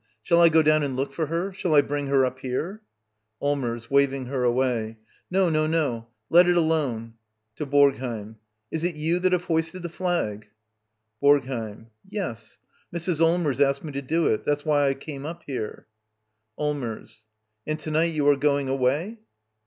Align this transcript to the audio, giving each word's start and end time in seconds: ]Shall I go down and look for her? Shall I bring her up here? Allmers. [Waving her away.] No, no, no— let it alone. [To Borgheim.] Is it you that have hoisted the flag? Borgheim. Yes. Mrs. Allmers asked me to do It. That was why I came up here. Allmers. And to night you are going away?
]Shall 0.23 0.41
I 0.41 0.49
go 0.49 0.63
down 0.63 0.81
and 0.81 0.95
look 0.95 1.13
for 1.13 1.27
her? 1.27 1.53
Shall 1.53 1.75
I 1.75 1.81
bring 1.81 2.07
her 2.07 2.25
up 2.25 2.39
here? 2.39 2.81
Allmers. 3.39 3.91
[Waving 3.91 4.25
her 4.25 4.43
away.] 4.43 4.97
No, 5.29 5.47
no, 5.51 5.67
no— 5.67 6.07
let 6.31 6.49
it 6.49 6.57
alone. 6.57 7.13
[To 7.57 7.67
Borgheim.] 7.67 8.37
Is 8.71 8.83
it 8.83 8.95
you 8.95 9.19
that 9.19 9.31
have 9.31 9.43
hoisted 9.45 9.83
the 9.83 9.89
flag? 9.89 10.47
Borgheim. 11.21 11.91
Yes. 12.09 12.57
Mrs. 12.91 13.21
Allmers 13.21 13.61
asked 13.61 13.83
me 13.83 13.91
to 13.91 14.01
do 14.01 14.25
It. 14.33 14.43
That 14.45 14.49
was 14.57 14.65
why 14.65 14.87
I 14.87 14.95
came 14.95 15.23
up 15.23 15.43
here. 15.45 15.85
Allmers. 16.57 17.25
And 17.67 17.77
to 17.81 17.91
night 17.91 18.15
you 18.15 18.27
are 18.27 18.35
going 18.35 18.69
away? 18.69 19.19